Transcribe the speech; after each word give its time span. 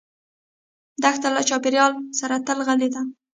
دښته 1.03 1.27
له 1.35 1.41
چاپېریال 1.49 1.93
سره 2.19 2.35
تل 2.45 2.59
غلي 2.67 2.89
ده. 2.93 3.01